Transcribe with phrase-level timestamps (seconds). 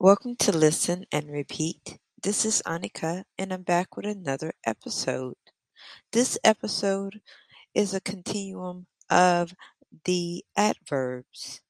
[0.00, 1.98] Welcome to Listen and Repeat.
[2.22, 5.36] This is Annika, and I'm back with another episode.
[6.12, 7.20] This episode
[7.74, 9.54] is a continuum of
[10.04, 11.62] the adverbs.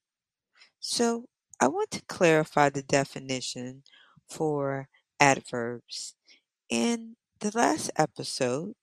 [0.80, 1.26] So,
[1.60, 3.84] I want to clarify the definition
[4.28, 4.88] for
[5.20, 6.14] adverbs.
[6.70, 8.76] In the last episode,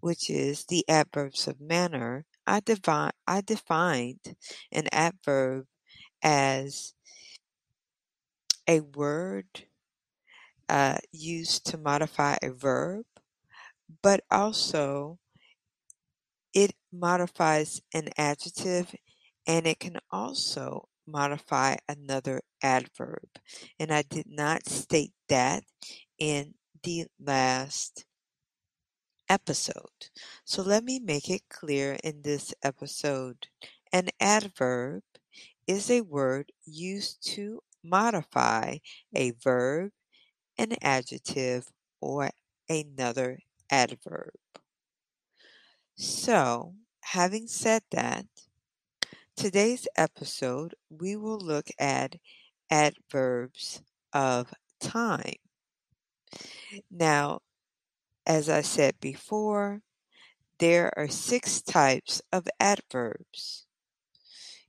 [0.00, 4.36] which is the adverbs of manner, I, devi- I defined
[4.72, 5.66] an adverb
[6.22, 6.94] as
[8.70, 9.66] a word
[10.68, 13.04] uh, used to modify a verb,
[14.00, 15.18] but also
[16.54, 18.94] it modifies an adjective
[19.46, 23.28] and it can also modify another adverb.
[23.80, 25.64] And I did not state that
[26.16, 28.04] in the last
[29.28, 30.10] episode.
[30.44, 33.48] So let me make it clear in this episode.
[33.92, 35.02] An adverb
[35.66, 38.78] is a word used to modify
[39.14, 39.92] a verb,
[40.58, 42.30] an adjective, or
[42.68, 44.32] another adverb.
[45.94, 48.26] So, having said that,
[49.36, 52.16] today's episode we will look at
[52.70, 55.34] adverbs of time.
[56.90, 57.40] Now,
[58.26, 59.82] as I said before,
[60.58, 63.66] there are six types of adverbs.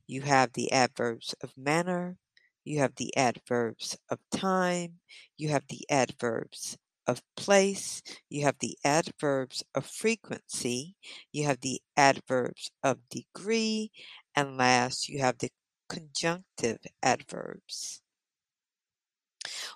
[0.06, 2.16] You have the adverbs of manner,
[2.64, 5.00] you have the adverbs of time,
[5.36, 10.96] you have the adverbs of place, you have the adverbs of frequency,
[11.32, 13.90] you have the adverbs of degree,
[14.36, 15.50] and last you have the
[15.88, 18.00] conjunctive adverbs.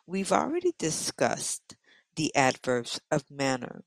[0.06, 1.76] We've already discussed
[2.14, 3.84] the adverbs of manner.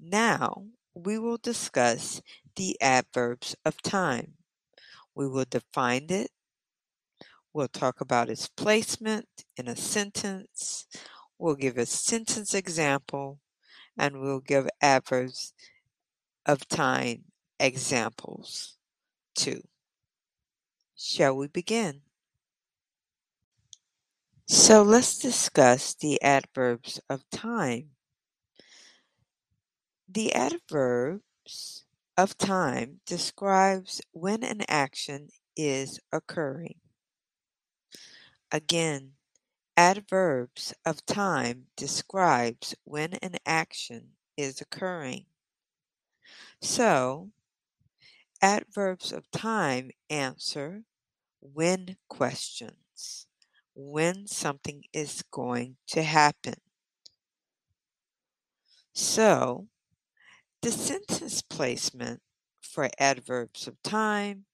[0.00, 2.20] Now we will discuss
[2.56, 4.34] the adverbs of time.
[5.14, 6.30] We will define it.
[7.52, 10.86] We'll talk about its placement in a sentence.
[11.38, 13.40] We'll give a sentence example
[13.96, 15.52] and we'll give adverbs
[16.46, 17.24] of time
[17.58, 18.76] examples
[19.34, 19.62] too.
[20.96, 22.02] Shall we begin?
[24.46, 27.90] So let's discuss the adverbs of time.
[30.08, 31.84] The adverbs
[32.16, 36.76] of time describes when an action is occurring.
[38.52, 39.16] Again,
[39.76, 45.26] adverbs of time describes when an action is occurring.
[46.60, 47.30] So,
[48.42, 50.82] adverbs of time answer
[51.40, 53.26] when questions,
[53.74, 56.54] when something is going to happen.
[58.92, 59.68] So,
[60.62, 62.22] the sentence placement
[62.60, 64.46] for adverbs of time,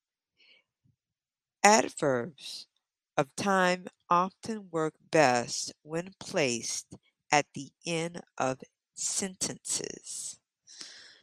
[1.65, 2.66] adverbs
[3.17, 6.95] of time often work best when placed
[7.33, 8.61] at the end of
[8.95, 10.39] sentences.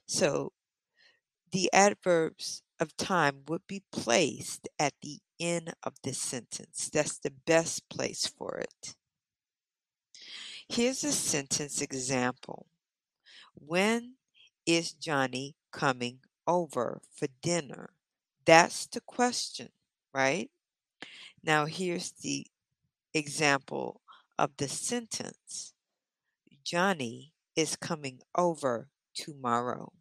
[0.07, 0.53] So
[1.51, 6.89] the adverbs of time would be placed at the end of the sentence.
[6.91, 8.95] That's the best place for it.
[10.67, 12.65] Here's a sentence example.
[13.55, 14.15] When
[14.65, 17.95] is Johnny coming over for dinner?
[18.45, 19.69] That's the question,
[20.13, 20.51] right?
[21.43, 22.47] Now, here's the
[23.13, 24.01] example
[24.37, 25.73] of the sentence
[26.63, 29.93] Johnny is coming over tomorrow.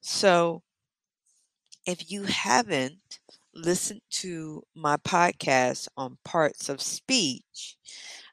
[0.00, 0.62] So,
[1.86, 3.18] if you haven't
[3.54, 7.76] listened to my podcast on parts of speech,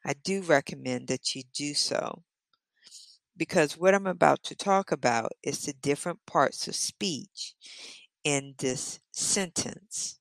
[0.06, 2.24] I do recommend that you do so.
[3.38, 7.56] Because what I'm about to talk about is the different parts of speech
[8.24, 10.20] in this sentence.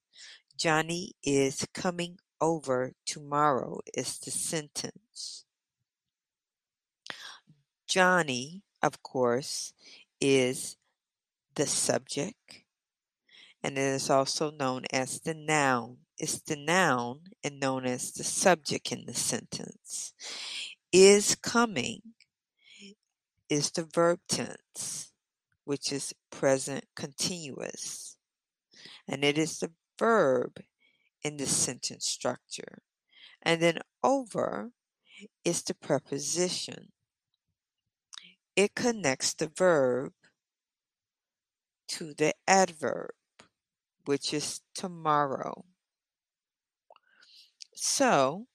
[0.57, 5.45] Johnny is coming over tomorrow is the sentence.
[7.87, 9.73] Johnny, of course,
[10.21, 10.77] is
[11.55, 12.65] the subject
[13.65, 15.97] and it is also known as the noun.
[16.19, 20.13] It's the noun and known as the subject in the sentence.
[20.93, 22.03] Is coming
[23.49, 25.13] is the verb tense,
[25.65, 28.19] which is present continuous.
[29.09, 30.61] And it is the verb
[31.23, 32.83] in the sentence structure.
[33.43, 34.71] And then over
[35.45, 36.93] is the preposition.
[38.57, 40.13] It connects the verb
[41.89, 43.15] to the adverb,
[44.05, 45.65] which is tomorrow.
[47.75, 48.47] So,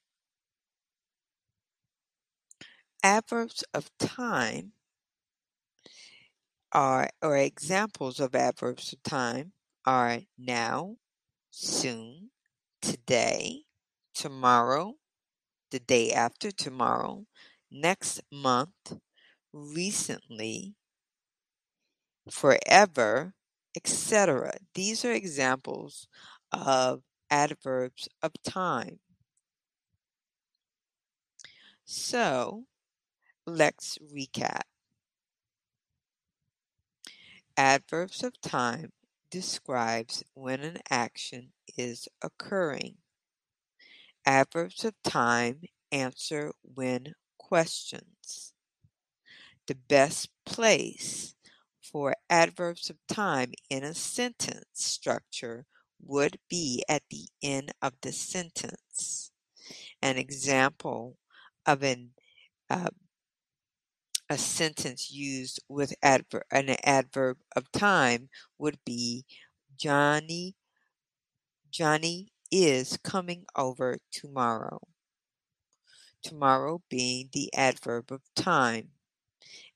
[3.02, 4.72] adverbs of time
[6.72, 9.52] are, or examples of adverbs of time
[9.84, 10.96] are now,
[11.50, 12.30] soon,
[12.80, 13.64] today,
[14.14, 14.94] tomorrow,
[15.70, 17.26] the day after tomorrow,
[17.70, 18.98] next month,
[19.52, 20.74] recently,
[22.30, 23.34] forever,
[23.76, 24.52] etc.
[24.74, 26.08] These are examples
[26.52, 28.98] of adverbs of time.
[31.84, 32.64] So
[33.46, 34.62] let's recap.
[37.56, 38.92] Adverbs of time
[39.30, 42.96] describes when an action is occurring.
[44.26, 45.62] Adverbs of time
[45.92, 48.52] answer when questions.
[49.66, 51.34] The best place
[51.80, 55.66] for adverbs of time in a sentence structure
[56.02, 59.30] would be at the end of the sentence.
[60.02, 61.16] An example
[61.66, 62.10] of an
[62.68, 62.90] uh,
[64.30, 69.26] a sentence used with adver- an adverb of time would be
[69.76, 70.56] Johnny
[71.70, 74.78] Johnny is coming over tomorrow.
[76.22, 78.92] Tomorrow being the adverb of time.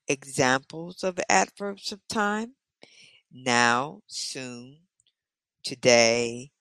[0.09, 2.56] Examples of adverbs of time
[3.33, 4.89] now, soon,
[5.65, 6.53] today,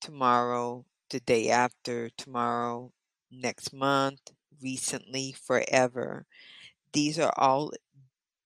[0.00, 2.92] tomorrow, the day after tomorrow,
[3.30, 4.32] next month,
[4.62, 6.26] recently, forever.
[6.92, 7.72] These are all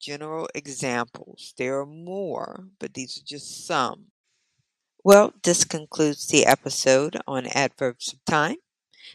[0.01, 1.55] general examples.
[1.57, 4.07] There are more, but these are just some.
[5.05, 8.57] Well, this concludes the episode on adverbs of time.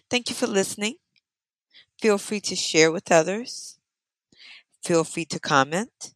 [0.10, 0.96] Thank you for listening.
[2.02, 3.78] Feel free to share with others.
[4.84, 6.14] Feel free to comment.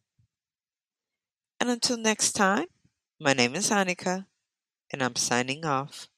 [1.60, 2.66] And until next time,
[3.20, 4.26] my name is Annika,
[4.92, 6.08] and I'm signing off.